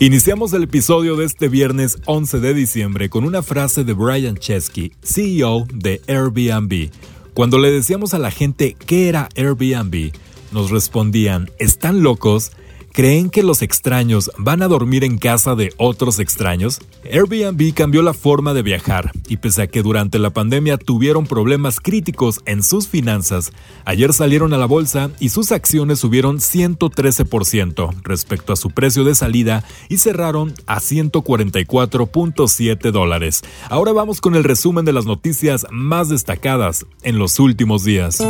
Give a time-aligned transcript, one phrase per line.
[0.00, 4.92] Iniciamos el episodio de este viernes 11 de diciembre con una frase de Brian Chesky,
[5.04, 6.90] CEO de Airbnb.
[7.32, 10.10] Cuando le decíamos a la gente qué era Airbnb,
[10.50, 12.50] nos respondían, ¿están locos?
[12.94, 16.78] ¿Creen que los extraños van a dormir en casa de otros extraños?
[17.02, 21.80] Airbnb cambió la forma de viajar y pese a que durante la pandemia tuvieron problemas
[21.80, 23.50] críticos en sus finanzas,
[23.84, 29.16] ayer salieron a la bolsa y sus acciones subieron 113% respecto a su precio de
[29.16, 33.42] salida y cerraron a 144.7 dólares.
[33.70, 38.24] Ahora vamos con el resumen de las noticias más destacadas en los últimos días.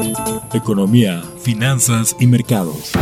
[0.54, 2.92] Economía, finanzas y mercados.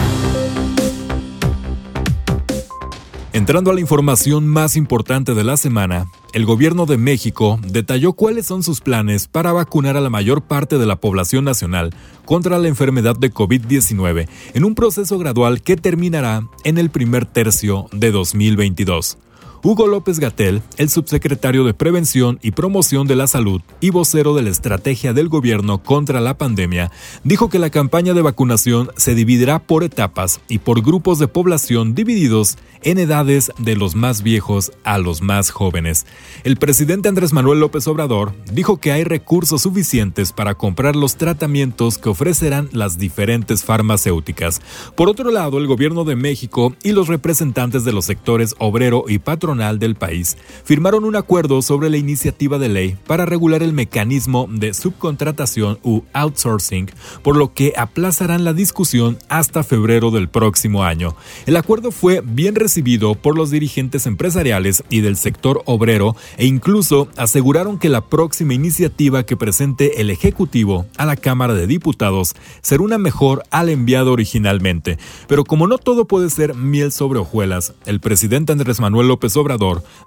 [3.35, 8.45] Entrando a la información más importante de la semana, el gobierno de México detalló cuáles
[8.45, 11.95] son sus planes para vacunar a la mayor parte de la población nacional
[12.27, 17.87] contra la enfermedad de COVID-19 en un proceso gradual que terminará en el primer tercio
[17.91, 19.17] de 2022.
[19.65, 24.43] Hugo López Gatel, el subsecretario de Prevención y Promoción de la Salud y vocero de
[24.43, 26.91] la estrategia del gobierno contra la pandemia,
[27.23, 31.95] dijo que la campaña de vacunación se dividirá por etapas y por grupos de población
[31.95, 36.07] divididos en edades de los más viejos a los más jóvenes.
[36.43, 41.99] El presidente Andrés Manuel López Obrador dijo que hay recursos suficientes para comprar los tratamientos
[41.99, 44.61] que ofrecerán las diferentes farmacéuticas.
[44.97, 49.21] Por otro lado, el gobierno de México y los representantes de los sectores obrero y
[49.59, 54.49] patrón del país firmaron un acuerdo sobre la iniciativa de ley para regular el mecanismo
[54.51, 56.91] de subcontratación u outsourcing,
[57.23, 61.15] por lo que aplazarán la discusión hasta febrero del próximo año.
[61.47, 67.09] El acuerdo fue bien recibido por los dirigentes empresariales y del sector obrero e incluso
[67.17, 72.83] aseguraron que la próxima iniciativa que presente el Ejecutivo a la Cámara de Diputados será
[72.83, 74.99] una mejor al enviado originalmente.
[75.29, 79.37] Pero como no todo puede ser miel sobre hojuelas, el presidente Andrés Manuel López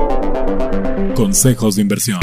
[1.16, 2.20] Consejos de inversión.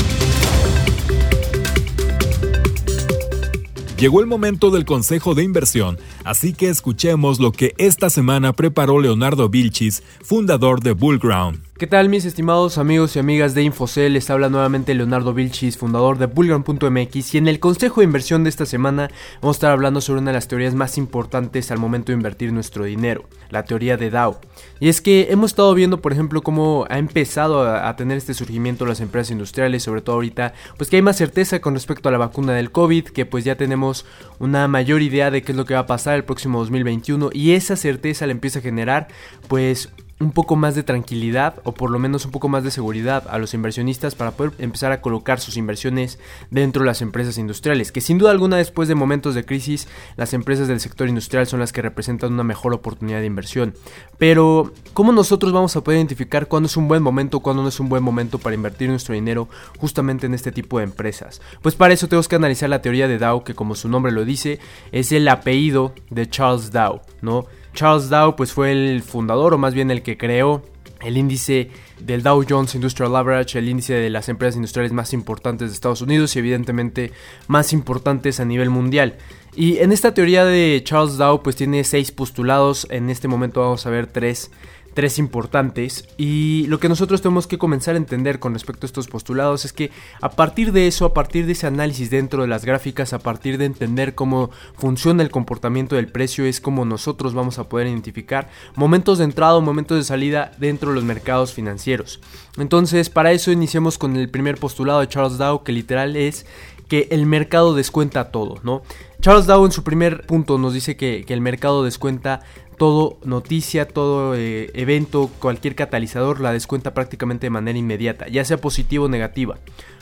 [3.97, 9.01] Llegó el momento del consejo de inversión, así que escuchemos lo que esta semana preparó
[9.01, 11.61] Leonardo Vilchis, fundador de Bullground.
[11.77, 14.13] ¿Qué tal mis estimados amigos y amigas de Infocel?
[14.13, 18.51] Les habla nuevamente Leonardo Vilchis, fundador de Bullground.mx y en el consejo de inversión de
[18.51, 19.11] esta semana
[19.43, 22.53] vamos a estar hablando sobre una de las teorías más importantes al momento de invertir
[22.53, 24.41] nuestro dinero, la teoría de DAO.
[24.79, 28.35] Y es que hemos estado viendo, por ejemplo, cómo ha empezado a, a tener este
[28.35, 32.13] surgimiento las empresas industriales, sobre todo ahorita, pues que hay más certeza con respecto a
[32.13, 34.07] la vacuna del COVID, que pues ya tenemos
[34.39, 37.51] una mayor idea de qué es lo que va a pasar el próximo 2021 y
[37.51, 39.09] esa certeza le empieza a generar
[39.49, 39.91] pues
[40.21, 43.39] un poco más de tranquilidad o por lo menos un poco más de seguridad a
[43.39, 46.19] los inversionistas para poder empezar a colocar sus inversiones
[46.51, 50.33] dentro de las empresas industriales, que sin duda alguna después de momentos de crisis las
[50.33, 53.75] empresas del sector industrial son las que representan una mejor oportunidad de inversión.
[54.19, 57.81] Pero, ¿cómo nosotros vamos a poder identificar cuándo es un buen momento, cuándo no es
[57.81, 61.43] un buen momento para invertir nuestro dinero justamente en este tipo de empresas?
[61.61, 64.25] Pues para eso tenemos que analizar la teoría de Dow, que como su nombre lo
[64.25, 64.61] dice,
[64.93, 67.47] es el apellido de Charles Dow, ¿no?
[67.75, 70.63] Charles Dow pues fue el fundador o más bien el que creó
[71.01, 75.69] el índice del Dow Jones Industrial Average, el índice de las empresas industriales más importantes
[75.69, 77.13] de Estados Unidos y evidentemente
[77.47, 79.17] más importantes a nivel mundial.
[79.57, 83.87] Y en esta teoría de Charles Dow pues tiene seis postulados, en este momento vamos
[83.87, 84.51] a ver tres
[84.95, 89.09] tres importantes y lo que nosotros tenemos que comenzar a entender con respecto a estos
[89.09, 89.91] postulados es que
[90.21, 93.59] a partir de eso, a partir de ese análisis dentro de las gráficas, a partir
[93.59, 98.49] de entender cómo funciona el comportamiento del precio, es como nosotros vamos a poder identificar
[98.77, 102.21] momentos de entrada o momentos de salida dentro de los mercados financieros.
[102.57, 106.47] Entonces, para eso iniciamos con el primer postulado de Charles Dow, que literal es
[106.95, 108.83] que el mercado descuenta todo, ¿no?
[109.21, 112.43] Charles Dow en su primer punto nos dice que, el mercado descuenta
[112.79, 118.59] todo noticia, todo eh, evento, cualquier catalizador la descuenta prácticamente de manera inmediata, ya sea
[118.59, 119.59] positiva o negativa.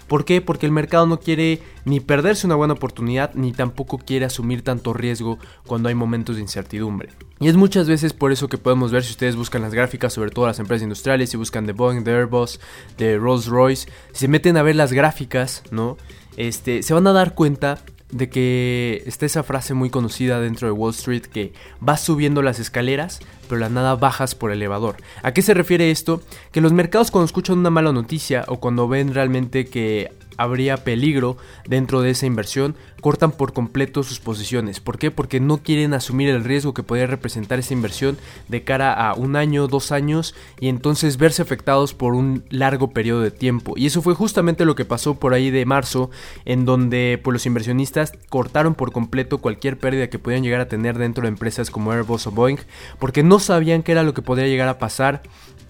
[0.06, 0.42] ¿Por qué?
[0.42, 4.92] Porque el mercado no quiere ni perderse una buena oportunidad, ni tampoco quiere asumir tanto
[4.92, 7.08] riesgo cuando hay momentos de incertidumbre.
[7.40, 10.30] Y es muchas veces por eso que podemos ver si ustedes buscan las gráficas, sobre
[10.30, 12.60] todo las empresas industriales, si buscan de Boeing, de Airbus,
[12.98, 15.96] de Rolls Royce, si se meten a ver las gráficas, ¿no?
[16.36, 17.78] Este, se van a dar cuenta
[18.12, 22.60] de que está esa frase muy conocida dentro de Wall Street que vas subiendo las
[22.60, 24.96] escaleras, pero la nada bajas por elevador.
[25.22, 26.22] ¿A qué se refiere esto?
[26.52, 31.36] Que los mercados cuando escuchan una mala noticia o cuando ven realmente que habría peligro
[31.66, 34.80] dentro de esa inversión, cortan por completo sus posiciones.
[34.80, 35.10] ¿Por qué?
[35.10, 38.16] Porque no quieren asumir el riesgo que podría representar esa inversión
[38.48, 43.20] de cara a un año, dos años y entonces verse afectados por un largo periodo
[43.22, 43.74] de tiempo.
[43.76, 46.10] Y eso fue justamente lo que pasó por ahí de marzo,
[46.44, 50.98] en donde pues, los inversionistas cortaron por completo cualquier pérdida que pudieran llegar a tener
[50.98, 52.58] dentro de empresas como Airbus o Boeing,
[52.98, 55.22] porque no sabían qué era lo que podría llegar a pasar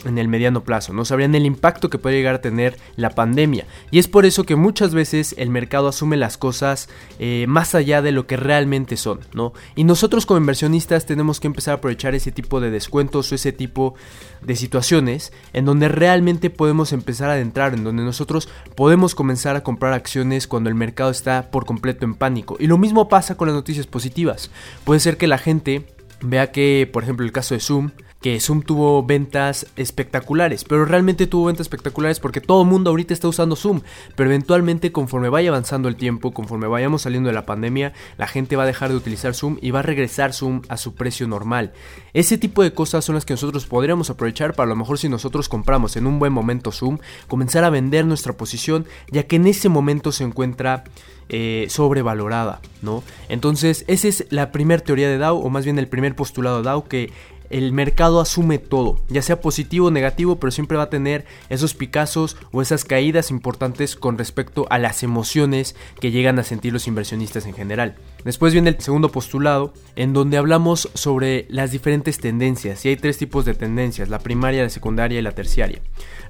[0.04, 3.66] en el mediano plazo, no sabrían el impacto que puede llegar a tener la pandemia.
[3.90, 6.88] Y es por eso que muchas veces el mercado asume las cosas
[7.18, 9.52] eh, más allá de lo que realmente son, ¿no?
[9.74, 13.52] Y nosotros como inversionistas tenemos que empezar a aprovechar ese tipo de descuentos o ese
[13.52, 13.94] tipo
[14.42, 19.62] de situaciones en donde realmente podemos empezar a adentrar, en donde nosotros podemos comenzar a
[19.62, 22.56] comprar acciones cuando el mercado está por completo en pánico.
[22.58, 24.50] Y lo mismo pasa con las noticias positivas.
[24.84, 25.86] Puede ser que la gente
[26.20, 27.90] vea que, por ejemplo, el caso de Zoom,
[28.22, 33.12] que Zoom tuvo ventas espectaculares, pero realmente tuvo ventas espectaculares porque todo el mundo ahorita
[33.12, 33.80] está usando Zoom,
[34.14, 38.54] pero eventualmente conforme vaya avanzando el tiempo, conforme vayamos saliendo de la pandemia, la gente
[38.54, 41.72] va a dejar de utilizar Zoom y va a regresar Zoom a su precio normal.
[42.14, 45.08] Ese tipo de cosas son las que nosotros podríamos aprovechar para a lo mejor si
[45.08, 49.48] nosotros compramos en un buen momento Zoom, comenzar a vender nuestra posición, ya que en
[49.48, 50.84] ese momento se encuentra
[51.28, 53.02] eh, sobrevalorada, ¿no?
[53.30, 56.68] Entonces, esa es la primera teoría de Dow, o más bien el primer postulado de
[56.68, 57.10] Dow, que
[57.52, 61.74] el mercado asume todo, ya sea positivo o negativo, pero siempre va a tener esos
[61.74, 66.88] picazos o esas caídas importantes con respecto a las emociones que llegan a sentir los
[66.88, 67.96] inversionistas en general.
[68.24, 73.18] Después viene el segundo postulado, en donde hablamos sobre las diferentes tendencias, y hay tres
[73.18, 75.80] tipos de tendencias, la primaria, la secundaria y la terciaria.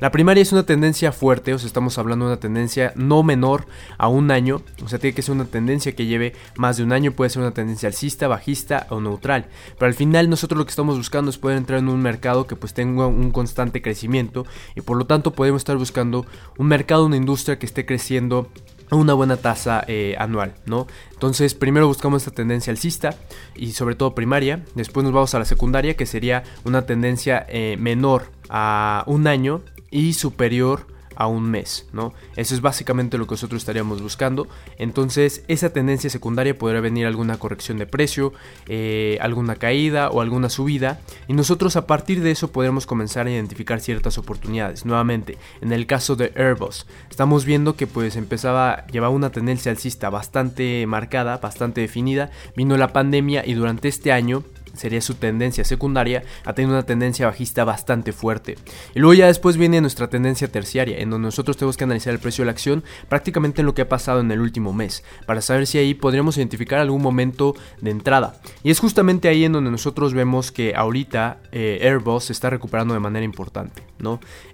[0.00, 3.66] La primaria es una tendencia fuerte, o sea, estamos hablando de una tendencia no menor
[3.98, 6.92] a un año, o sea, tiene que ser una tendencia que lleve más de un
[6.92, 9.46] año, puede ser una tendencia alcista, bajista o neutral,
[9.78, 12.56] pero al final nosotros lo que estamos buscando es poder entrar en un mercado que
[12.56, 16.26] pues tenga un constante crecimiento y por lo tanto podemos estar buscando
[16.58, 18.48] un mercado, una industria que esté creciendo
[18.96, 20.86] una buena tasa eh, anual, ¿no?
[21.12, 23.14] Entonces, primero buscamos esta tendencia alcista
[23.54, 27.76] y sobre todo primaria, después nos vamos a la secundaria, que sería una tendencia eh,
[27.78, 30.86] menor a un año y superior
[31.16, 32.12] a un mes, ¿no?
[32.36, 34.48] Eso es básicamente lo que nosotros estaríamos buscando.
[34.78, 38.32] Entonces, esa tendencia secundaria podría venir alguna corrección de precio,
[38.66, 41.00] eh, alguna caída o alguna subida.
[41.28, 44.84] Y nosotros a partir de eso podremos comenzar a identificar ciertas oportunidades.
[44.84, 49.70] Nuevamente, en el caso de Airbus, estamos viendo que pues empezaba a llevar una tendencia
[49.70, 52.30] alcista bastante marcada, bastante definida.
[52.56, 54.44] Vino la pandemia y durante este año
[54.74, 58.56] sería su tendencia secundaria, ha tenido una tendencia bajista bastante fuerte.
[58.94, 62.20] Y luego ya después viene nuestra tendencia terciaria, en donde nosotros tenemos que analizar el
[62.20, 65.40] precio de la acción prácticamente en lo que ha pasado en el último mes, para
[65.40, 68.40] saber si ahí podríamos identificar algún momento de entrada.
[68.62, 72.94] Y es justamente ahí en donde nosotros vemos que ahorita eh, Airbus se está recuperando
[72.94, 73.82] de manera importante,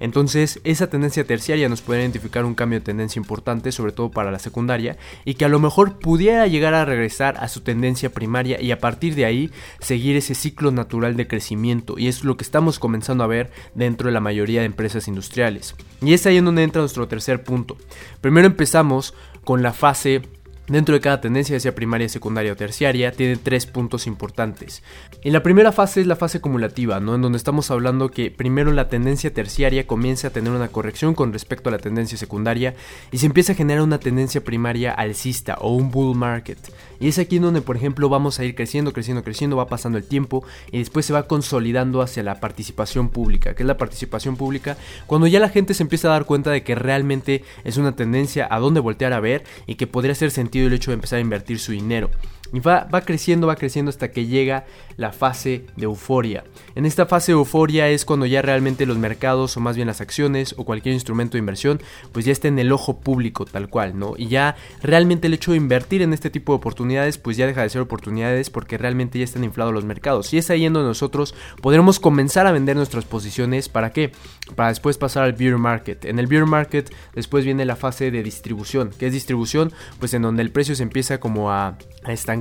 [0.00, 4.30] Entonces esa tendencia terciaria nos puede identificar un cambio de tendencia importante, sobre todo para
[4.30, 8.60] la secundaria, y que a lo mejor pudiera llegar a regresar a su tendencia primaria
[8.60, 9.50] y a partir de ahí
[9.80, 14.08] seguir ese ciclo natural de crecimiento y es lo que estamos comenzando a ver dentro
[14.08, 15.74] de la mayoría de empresas industriales.
[16.02, 17.76] Y es ahí en donde entra nuestro tercer punto.
[18.20, 19.14] Primero empezamos
[19.44, 20.22] con la fase
[20.68, 24.82] Dentro de cada tendencia, ya sea primaria, secundaria o terciaria, tiene tres puntos importantes.
[25.24, 27.14] Y la primera fase es la fase acumulativa, ¿no?
[27.14, 31.32] En donde estamos hablando que primero la tendencia terciaria comienza a tener una corrección con
[31.32, 32.74] respecto a la tendencia secundaria
[33.10, 36.58] y se empieza a generar una tendencia primaria alcista o un bull market.
[37.00, 39.96] Y es aquí en donde, por ejemplo, vamos a ir creciendo, creciendo, creciendo, va pasando
[39.96, 43.54] el tiempo y después se va consolidando hacia la participación pública.
[43.54, 44.76] que es la participación pública?
[45.06, 48.46] Cuando ya la gente se empieza a dar cuenta de que realmente es una tendencia
[48.50, 51.20] a dónde voltear a ver y que podría ser sentido el hecho de empezar a
[51.20, 52.10] invertir su dinero.
[52.52, 54.64] Y va, creciendo, va creciendo hasta que llega
[54.96, 56.44] la fase de euforia.
[56.74, 60.00] En esta fase de euforia es cuando ya realmente los mercados o más bien las
[60.00, 61.80] acciones o cualquier instrumento de inversión
[62.12, 64.14] pues ya está en el ojo público tal cual, ¿no?
[64.16, 67.62] Y ya realmente el hecho de invertir en este tipo de oportunidades pues ya deja
[67.62, 70.32] de ser oportunidades porque realmente ya están inflados los mercados.
[70.32, 73.68] Y es ahí en donde nosotros podremos comenzar a vender nuestras posiciones.
[73.68, 74.12] ¿Para qué?
[74.56, 76.06] Para después pasar al beer market.
[76.06, 78.90] En el beer market después viene la fase de distribución.
[78.98, 79.72] ¿Qué es distribución?
[79.98, 82.37] Pues en donde el precio se empieza como a a estancar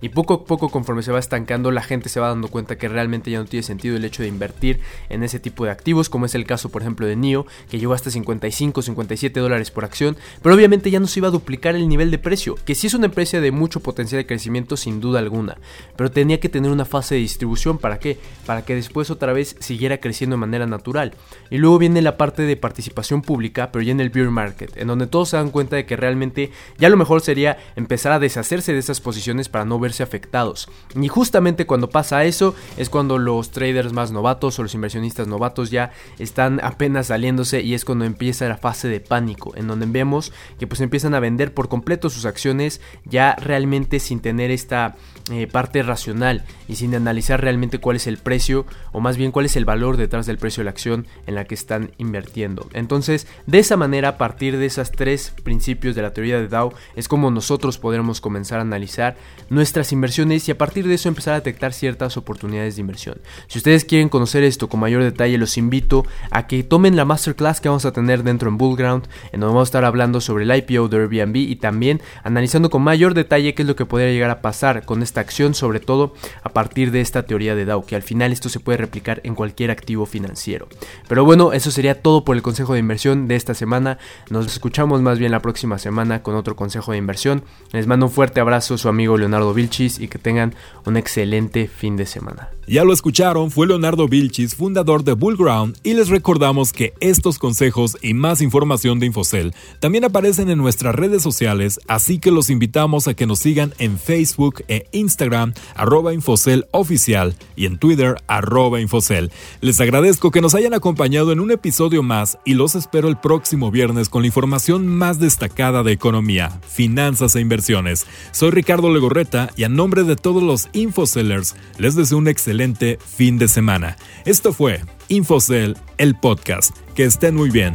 [0.00, 2.88] y poco a poco conforme se va estancando la gente se va dando cuenta que
[2.88, 6.26] realmente ya no tiene sentido el hecho de invertir en ese tipo de activos como
[6.26, 10.16] es el caso por ejemplo de NIO que llegó hasta 55 57 dólares por acción
[10.42, 12.94] pero obviamente ya no se iba a duplicar el nivel de precio que sí es
[12.94, 15.58] una empresa de mucho potencial de crecimiento sin duda alguna
[15.96, 19.56] pero tenía que tener una fase de distribución para qué para que después otra vez
[19.60, 21.14] siguiera creciendo de manera natural.
[21.50, 24.88] Y luego viene la parte de participación pública pero ya en el beer market en
[24.88, 28.72] donde todos se dan cuenta de que realmente ya lo mejor sería empezar a deshacerse
[28.72, 30.68] de esas posiciones para no verse afectados.
[31.00, 35.70] Y justamente cuando pasa eso es cuando los traders más novatos o los inversionistas novatos
[35.70, 40.32] ya están apenas saliéndose y es cuando empieza la fase de pánico, en donde vemos
[40.58, 44.96] que pues empiezan a vender por completo sus acciones ya realmente sin tener esta
[45.30, 49.46] eh, parte racional y sin analizar realmente cuál es el precio o más bien cuál
[49.46, 52.68] es el valor detrás del precio de la acción en la que están invirtiendo.
[52.72, 56.72] Entonces, de esa manera, a partir de esos tres principios de la teoría de Dow,
[56.96, 59.16] es como nosotros podremos comenzar a analizar
[59.50, 63.20] nuestras inversiones y a partir de eso empezar a detectar ciertas oportunidades de inversión.
[63.46, 67.60] Si ustedes quieren conocer esto con mayor detalle, los invito a que tomen la masterclass
[67.60, 70.54] que vamos a tener dentro en Bullground, en donde vamos a estar hablando sobre el
[70.54, 74.30] IPO de Airbnb y también analizando con mayor detalle qué es lo que podría llegar
[74.30, 77.96] a pasar con esta acción, sobre todo a partir de esta teoría de Dow, que
[77.96, 80.68] al final esto se puede replicar en cualquier activo financiero.
[81.08, 83.98] Pero bueno, eso sería todo por el consejo de inversión de esta semana.
[84.30, 87.42] Nos escuchamos más bien la próxima semana con otro consejo de inversión.
[87.72, 90.54] Les mando un fuerte abrazo su amigo Leonardo Vilchis y que tengan
[90.86, 92.48] un excelente fin de semana.
[92.70, 97.96] Ya lo escucharon, fue Leonardo Vilchis, fundador de Bullground, y les recordamos que estos consejos
[98.02, 103.08] y más información de Infocel también aparecen en nuestras redes sociales, así que los invitamos
[103.08, 108.82] a que nos sigan en Facebook e Instagram, arroba Infocel oficial, y en Twitter, arroba
[108.82, 109.30] Infocel.
[109.62, 113.70] Les agradezco que nos hayan acompañado en un episodio más y los espero el próximo
[113.70, 118.06] viernes con la información más destacada de economía, finanzas e inversiones.
[118.30, 123.38] Soy Ricardo Legorreta y a nombre de todos los Infocellers les deseo un excelente fin
[123.38, 123.96] de semana.
[124.24, 126.76] Esto fue Infocel, el podcast.
[126.96, 127.74] Que estén muy bien.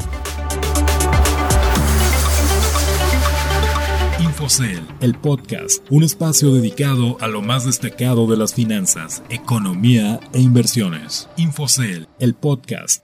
[4.20, 10.42] Infocel, el podcast, un espacio dedicado a lo más destacado de las finanzas, economía e
[10.42, 11.30] inversiones.
[11.38, 13.03] Infocel, el podcast.